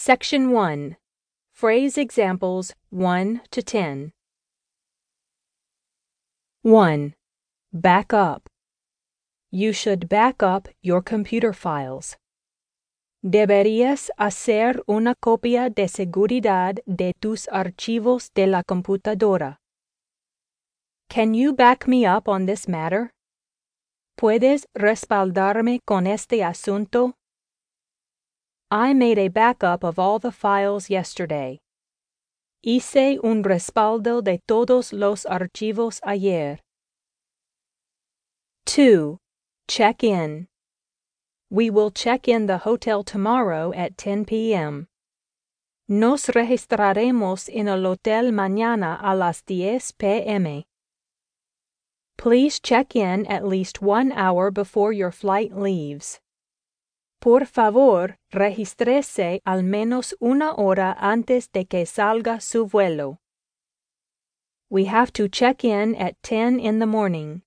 Section 0.00 0.52
1 0.52 0.96
Phrase 1.52 1.98
examples 1.98 2.72
1 2.90 3.40
to 3.50 3.62
10. 3.64 4.12
1. 6.62 7.14
Back 7.72 8.14
up. 8.14 8.48
You 9.50 9.72
should 9.72 10.08
back 10.08 10.40
up 10.40 10.68
your 10.82 11.02
computer 11.02 11.52
files. 11.52 12.16
Deberías 13.24 14.08
hacer 14.16 14.80
una 14.86 15.16
copia 15.20 15.68
de 15.68 15.88
seguridad 15.88 16.78
de 16.86 17.12
tus 17.20 17.48
archivos 17.48 18.30
de 18.34 18.46
la 18.46 18.62
computadora. 18.62 19.56
Can 21.10 21.34
you 21.34 21.52
back 21.52 21.88
me 21.88 22.06
up 22.06 22.28
on 22.28 22.46
this 22.46 22.68
matter? 22.68 23.10
¿Puedes 24.16 24.68
respaldarme 24.76 25.80
con 25.84 26.06
este 26.06 26.44
asunto? 26.44 27.17
I 28.70 28.92
made 28.92 29.18
a 29.18 29.28
backup 29.28 29.82
of 29.82 29.98
all 29.98 30.18
the 30.18 30.30
files 30.30 30.90
yesterday. 30.90 31.60
Hice 32.62 33.18
un 33.24 33.42
respaldo 33.42 34.22
de 34.22 34.42
todos 34.46 34.92
los 34.92 35.24
archivos 35.24 36.00
ayer. 36.02 36.58
2. 38.66 39.18
Check 39.68 40.04
in. 40.04 40.48
We 41.48 41.70
will 41.70 41.90
check 41.90 42.28
in 42.28 42.46
the 42.46 42.58
hotel 42.58 43.02
tomorrow 43.02 43.72
at 43.72 43.96
10 43.96 44.26
p.m. 44.26 44.88
Nos 45.88 46.26
registraremos 46.26 47.48
en 47.50 47.68
el 47.68 47.86
hotel 47.86 48.32
mañana 48.32 49.00
a 49.02 49.16
las 49.16 49.40
10 49.40 49.92
p.m. 49.92 50.64
Please 52.18 52.60
check 52.60 52.94
in 52.94 53.24
at 53.24 53.46
least 53.46 53.80
one 53.80 54.12
hour 54.12 54.50
before 54.50 54.92
your 54.92 55.10
flight 55.10 55.56
leaves. 55.56 56.20
Por 57.20 57.46
favor, 57.46 58.16
regístrese 58.30 59.40
al 59.44 59.64
menos 59.64 60.14
una 60.20 60.54
hora 60.54 60.96
antes 60.98 61.50
de 61.50 61.66
que 61.66 61.84
salga 61.84 62.40
su 62.40 62.66
vuelo. 62.66 63.18
We 64.70 64.84
have 64.84 65.12
to 65.14 65.28
check 65.28 65.64
in 65.64 65.96
at 65.96 66.14
10 66.22 66.60
in 66.60 66.78
the 66.78 66.86
morning. 66.86 67.42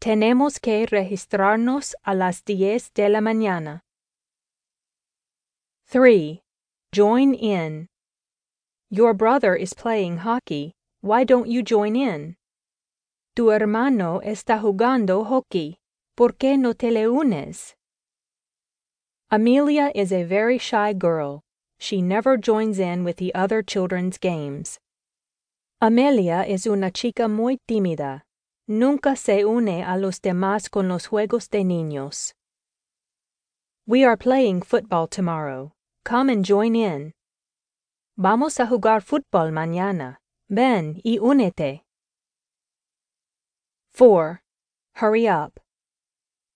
Tenemos 0.00 0.60
que 0.60 0.84
registrarnos 0.86 1.94
a 2.04 2.14
las 2.14 2.44
10 2.44 2.92
de 2.92 3.08
la 3.08 3.20
mañana. 3.20 3.82
3. 5.88 6.42
Join 6.92 7.32
in. 7.34 7.88
Your 8.90 9.14
brother 9.14 9.54
is 9.54 9.72
playing 9.72 10.18
hockey. 10.18 10.74
Why 11.00 11.24
don't 11.24 11.46
you 11.48 11.62
join 11.62 11.94
in? 11.96 12.36
Tu 13.36 13.50
hermano 13.50 14.20
está 14.22 14.58
jugando 14.60 15.24
hockey. 15.24 15.78
¿Por 16.16 16.34
qué 16.34 16.58
no 16.58 16.74
te 16.74 16.90
le 16.90 17.08
unes? 17.08 17.75
Amelia 19.28 19.90
is 19.92 20.12
a 20.12 20.22
very 20.22 20.56
shy 20.56 20.92
girl. 20.92 21.42
She 21.80 22.00
never 22.00 22.36
joins 22.36 22.78
in 22.78 23.02
with 23.02 23.16
the 23.16 23.34
other 23.34 23.60
children's 23.60 24.18
games. 24.18 24.78
Amelia 25.80 26.44
es 26.46 26.64
una 26.64 26.92
chica 26.92 27.26
muy 27.26 27.58
tímida. 27.68 28.22
Nunca 28.68 29.16
se 29.16 29.42
une 29.42 29.82
a 29.82 29.98
los 29.98 30.20
demás 30.20 30.70
con 30.70 30.88
los 30.88 31.06
juegos 31.06 31.50
de 31.50 31.64
niños. 31.64 32.34
We 33.84 34.04
are 34.04 34.16
playing 34.16 34.62
football 34.62 35.08
tomorrow. 35.08 35.72
Come 36.04 36.30
and 36.30 36.44
join 36.44 36.76
in. 36.76 37.12
Vamos 38.16 38.60
a 38.60 38.66
jugar 38.66 39.02
fútbol 39.02 39.50
mañana. 39.50 40.18
Ven 40.48 41.00
y 41.04 41.18
únete. 41.18 41.80
4. 43.92 44.40
Hurry 44.94 45.26
up. 45.26 45.58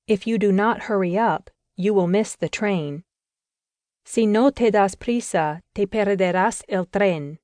If 0.07 0.25
you 0.29 0.39
do 0.39 0.53
not 0.53 0.83
hurry 0.83 1.19
up, 1.19 1.51
you 1.81 1.95
will 1.95 2.07
miss 2.07 2.37
the 2.37 2.49
train. 2.49 3.03
Si 4.05 4.27
no 4.27 4.51
te 4.51 4.71
das 4.71 4.95
prisa, 4.95 5.61
te 5.75 5.87
perderás 5.87 6.63
el 6.69 6.85
tren. 6.85 7.39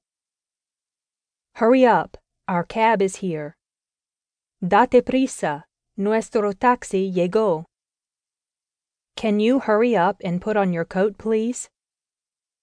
Hurry 1.55 1.87
up, 1.87 2.19
our 2.47 2.65
cab 2.65 3.01
is 3.01 3.17
here. 3.17 3.57
Date 4.61 5.03
prisa, 5.05 5.65
nuestro 5.97 6.53
taxi 6.53 7.11
llegó. 7.11 7.65
Can 9.17 9.41
you 9.41 9.61
hurry 9.61 9.97
up 9.97 10.21
and 10.23 10.43
put 10.43 10.57
on 10.57 10.73
your 10.73 10.85
coat, 10.85 11.17
please? 11.17 11.71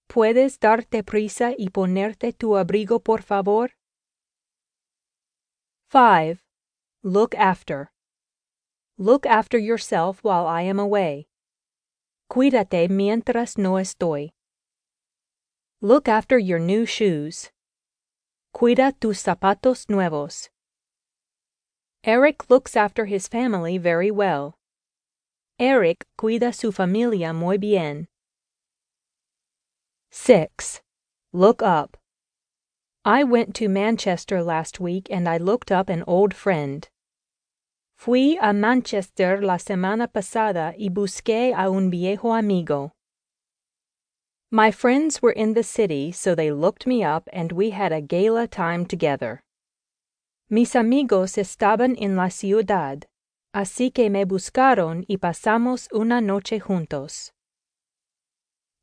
¿Puedes 0.07 0.59
darte 0.59 1.03
prisa 1.03 1.55
y 1.57 1.69
ponerte 1.69 2.37
tu 2.37 2.49
abrigo, 2.49 3.03
por 3.03 3.23
favor? 3.23 3.71
5. 5.89 6.37
Look 7.03 7.33
after. 7.33 7.89
Look 8.99 9.25
after 9.25 9.57
yourself 9.57 10.23
while 10.23 10.45
I 10.45 10.61
am 10.61 10.79
away. 10.79 11.25
Cuídate 12.33 12.89
mientras 12.89 13.59
no 13.59 13.73
estoy. 13.77 14.31
Look 15.81 16.07
after 16.07 16.39
your 16.39 16.57
new 16.57 16.83
shoes. 16.87 17.51
Cuida 18.55 18.91
tus 18.99 19.21
zapatos 19.21 19.87
nuevos. 19.87 20.49
Eric 22.03 22.49
looks 22.49 22.75
after 22.75 23.05
his 23.05 23.27
family 23.27 23.77
very 23.77 24.09
well. 24.09 24.55
Eric 25.59 26.07
cuida 26.17 26.55
su 26.55 26.71
familia 26.71 27.35
muy 27.35 27.57
bien. 27.57 28.07
6. 30.09 30.81
Look 31.33 31.61
up. 31.61 31.97
I 33.05 33.23
went 33.23 33.53
to 33.57 33.69
Manchester 33.69 34.41
last 34.41 34.79
week 34.79 35.07
and 35.11 35.29
I 35.29 35.37
looked 35.37 35.71
up 35.71 35.87
an 35.87 36.03
old 36.07 36.33
friend. 36.33 36.89
Fui 38.03 38.37
a 38.41 38.51
Manchester 38.51 39.41
la 39.41 39.57
semana 39.57 40.09
pasada 40.11 40.73
y 40.77 40.89
busqué 40.89 41.53
a 41.55 41.69
un 41.69 41.89
viejo 41.89 42.33
amigo. 42.33 42.91
My 44.51 44.71
friends 44.71 45.21
were 45.21 45.31
in 45.31 45.53
the 45.53 45.63
city, 45.63 46.11
so 46.11 46.35
they 46.35 46.51
looked 46.51 46.85
me 46.85 47.01
up 47.01 47.29
and 47.31 47.53
we 47.53 47.69
had 47.69 47.93
a 47.93 48.01
gala 48.01 48.45
time 48.45 48.85
together. 48.85 49.41
Mis 50.49 50.75
amigos 50.75 51.37
estaban 51.37 51.95
en 51.97 52.17
la 52.17 52.27
ciudad, 52.27 53.03
así 53.55 53.93
que 53.93 54.09
me 54.09 54.25
buscaron 54.25 55.05
y 55.07 55.15
pasamos 55.15 55.87
una 55.93 56.19
noche 56.19 56.59
juntos. 56.59 57.31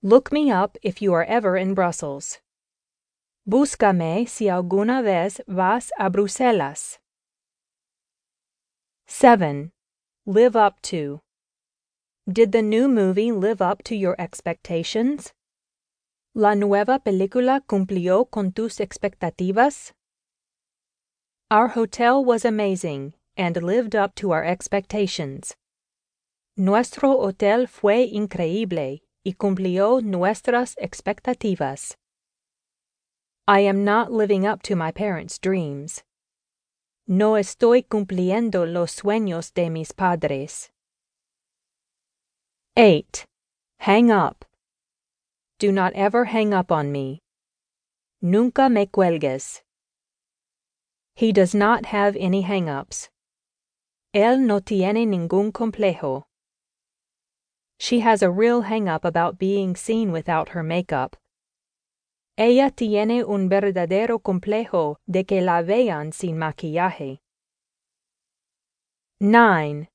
Look 0.02 0.32
me 0.32 0.50
up 0.50 0.78
if 0.82 1.02
you 1.02 1.12
are 1.12 1.24
ever 1.24 1.58
in 1.58 1.74
Brussels. 1.74 2.40
Búscame 3.46 4.26
si 4.26 4.46
alguna 4.46 5.02
vez 5.02 5.42
vas 5.46 5.90
a 5.98 6.08
Bruselas. 6.08 7.00
7. 9.20 9.70
Live 10.24 10.56
up 10.56 10.80
to. 10.80 11.20
Did 12.26 12.52
the 12.52 12.62
new 12.62 12.88
movie 12.88 13.30
live 13.30 13.60
up 13.60 13.82
to 13.82 13.94
your 13.94 14.16
expectations? 14.18 15.34
¿La 16.34 16.54
nueva 16.54 17.00
película 17.04 17.60
cumplió 17.68 18.30
con 18.30 18.50
tus 18.50 18.78
expectativas? 18.78 19.92
Our 21.50 21.68
hotel 21.68 22.24
was 22.24 22.46
amazing 22.46 23.12
and 23.36 23.62
lived 23.62 23.94
up 23.94 24.14
to 24.14 24.30
our 24.30 24.42
expectations. 24.42 25.54
Nuestro 26.56 27.20
hotel 27.20 27.66
fue 27.66 28.08
increíble 28.10 29.02
y 29.22 29.34
cumplió 29.34 30.02
nuestras 30.02 30.74
expectativas. 30.80 31.94
I 33.46 33.60
am 33.66 33.84
not 33.84 34.10
living 34.10 34.46
up 34.46 34.62
to 34.62 34.74
my 34.74 34.90
parents' 34.90 35.38
dreams. 35.38 36.02
No 37.12 37.36
estoy 37.36 37.82
cumpliendo 37.82 38.64
los 38.66 38.92
sueños 38.92 39.52
de 39.52 39.68
mis 39.68 39.92
padres. 39.92 40.70
8. 42.76 43.26
Hang 43.80 44.12
up. 44.12 44.44
Do 45.58 45.72
not 45.72 45.92
ever 45.94 46.26
hang 46.26 46.54
up 46.54 46.70
on 46.70 46.92
me. 46.92 47.18
Nunca 48.22 48.68
me 48.70 48.86
cuelgues. 48.86 49.62
He 51.16 51.32
does 51.32 51.52
not 51.52 51.86
have 51.86 52.14
any 52.14 52.42
hang-ups. 52.42 53.08
Él 54.14 54.38
no 54.38 54.60
tiene 54.60 55.04
ningún 55.04 55.50
complejo. 55.50 56.22
She 57.80 57.98
has 58.00 58.22
a 58.22 58.30
real 58.30 58.62
hang-up 58.62 59.04
about 59.04 59.36
being 59.36 59.74
seen 59.74 60.12
without 60.12 60.50
her 60.50 60.62
makeup. 60.62 61.16
Ella 62.40 62.70
tiene 62.70 63.22
un 63.22 63.50
verdadero 63.50 64.18
complejo 64.18 64.96
de 65.06 65.26
que 65.26 65.42
la 65.42 65.60
vean 65.60 66.10
sin 66.10 66.38
maquillaje. 66.38 67.20
9. 69.20 69.90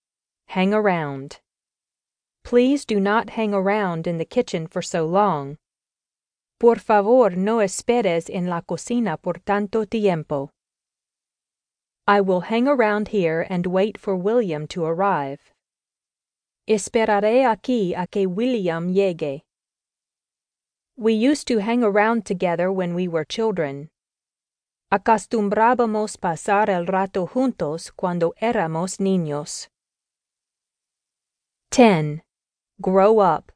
Hang 0.50 0.72
around. 0.72 1.40
Please 2.44 2.86
do 2.86 3.00
not 3.00 3.32
hang 3.32 3.56
around 3.56 4.06
in 4.06 4.20
the 4.20 4.26
kitchen 4.26 4.68
for 4.68 4.84
so 4.84 5.08
long. 5.08 5.58
Por 6.60 6.78
favor, 6.78 7.36
no 7.36 7.62
esperes 7.62 8.30
en 8.30 8.48
la 8.48 8.62
cocina 8.62 9.18
por 9.18 9.40
tanto 9.40 9.84
tiempo. 9.86 10.52
I 12.06 12.22
will 12.22 12.42
hang 12.42 12.68
around 12.68 13.08
here 13.08 13.48
and 13.50 13.66
wait 13.66 13.98
for 13.98 14.16
William 14.16 14.68
to 14.68 14.86
arrive. 14.86 15.52
Esperaré 16.70 17.44
aquí 17.44 17.96
a 17.98 18.06
que 18.06 18.28
William 18.28 18.94
llegue. 18.94 19.45
We 20.98 21.14
used 21.14 21.48
to 21.50 21.58
hang 21.58 21.84
around 21.84 22.26
together 22.26 22.72
when 22.72 22.96
we 22.96 23.10
were 23.10 23.26
children. 23.26 23.90
Acostumbrábamos 24.94 26.16
pasar 26.18 26.70
el 26.70 26.86
rato 26.86 27.28
juntos 27.28 27.92
cuando 27.92 28.34
éramos 28.42 29.00
niños. 29.00 29.68
10. 31.72 32.22
Grow 32.80 33.20
up. 33.20 33.52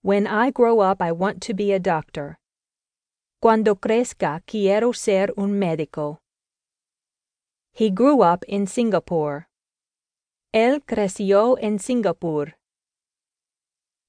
When 0.00 0.26
I 0.26 0.50
grow 0.50 0.80
up 0.80 1.02
I 1.02 1.12
want 1.12 1.42
to 1.42 1.52
be 1.52 1.72
a 1.72 1.78
doctor. 1.78 2.38
Cuando 3.42 3.74
crezca 3.74 4.40
quiero 4.46 4.92
ser 4.92 5.34
un 5.36 5.60
médico. 5.60 6.20
He 7.72 7.90
grew 7.90 8.22
up 8.22 8.44
in 8.48 8.66
Singapore. 8.66 9.46
Él 10.54 10.80
creció 10.86 11.58
en 11.60 11.78
Singapur. 11.78 12.54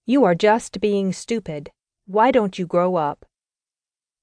You 0.05 0.23
are 0.23 0.35
just 0.35 0.79
being 0.79 1.11
stupid. 1.11 1.71
Why 2.13 2.31
don't 2.33 2.59
you 2.59 2.67
grow 2.67 2.97
up? 2.97 3.25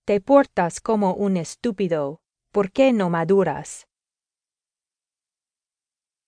Te 0.04 0.20
portas 0.20 0.78
como 0.78 1.14
un 1.14 1.38
estúpido. 1.38 2.20
¿Por 2.52 2.70
qué 2.70 2.92
no 2.92 3.08
maduras? 3.08 3.87